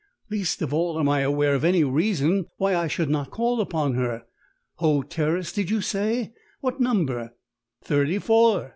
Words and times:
Least 0.31 0.63
of 0.63 0.73
all 0.73 0.99
am 0.99 1.07
I 1.07 1.19
aware 1.19 1.53
of 1.53 1.63
any 1.63 1.83
reason 1.83 2.47
why 2.57 2.75
I 2.75 2.87
should 2.87 3.07
not 3.07 3.29
call 3.29 3.61
upon 3.61 3.93
her. 3.93 4.23
Hoe 4.77 5.03
Terrace, 5.03 5.51
did 5.53 5.69
you 5.69 5.79
say? 5.79 6.33
What 6.59 6.79
number?" 6.79 7.35
"Thirty 7.83 8.17
four. 8.17 8.69